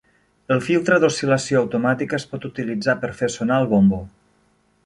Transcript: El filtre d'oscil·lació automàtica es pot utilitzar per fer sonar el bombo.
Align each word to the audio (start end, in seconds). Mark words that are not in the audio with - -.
El 0.53 0.61
filtre 0.67 0.97
d'oscil·lació 1.03 1.59
automàtica 1.61 2.19
es 2.21 2.27
pot 2.31 2.49
utilitzar 2.51 2.99
per 3.05 3.15
fer 3.21 3.33
sonar 3.39 3.63
el 3.65 3.73
bombo. 3.75 4.05